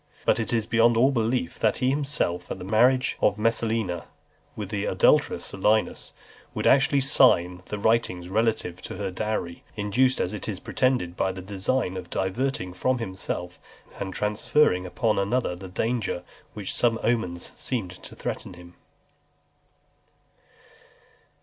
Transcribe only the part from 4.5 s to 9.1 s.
with the adulterous Silius, should actually sign the writings relative to